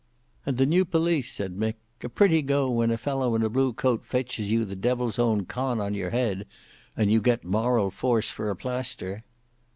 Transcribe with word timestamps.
"And 0.47 0.57
the 0.57 0.65
new 0.65 0.83
police," 0.83 1.31
said 1.31 1.55
Mick. 1.55 1.75
"A 2.03 2.09
pretty 2.09 2.41
go 2.41 2.71
when 2.71 2.89
a 2.89 2.97
fellow 2.97 3.35
in 3.35 3.43
a 3.43 3.51
blue 3.51 3.71
coat 3.71 4.03
fetches 4.03 4.49
you 4.51 4.65
the 4.65 4.75
Devil's 4.75 5.19
own 5.19 5.45
con 5.45 5.79
on 5.79 5.93
your 5.93 6.09
head 6.09 6.47
and 6.97 7.11
you 7.11 7.21
get 7.21 7.43
moral 7.43 7.91
force 7.91 8.31
for 8.31 8.49
a 8.49 8.55
plaister." 8.55 9.23